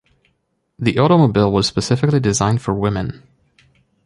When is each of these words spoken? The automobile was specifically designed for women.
The 0.79 0.97
automobile 0.97 1.51
was 1.51 1.67
specifically 1.67 2.19
designed 2.19 2.63
for 2.63 2.73
women. 2.73 3.21